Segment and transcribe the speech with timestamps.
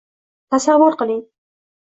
[0.53, 1.21] Tasavvur qiling.